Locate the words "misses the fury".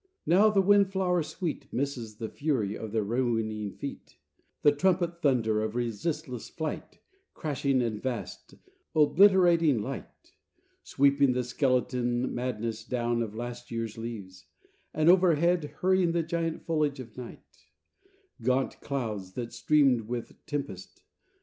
1.71-2.75